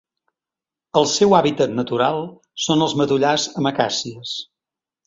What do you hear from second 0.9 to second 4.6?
El seu hàbitat natural són els matollars amb acàcies.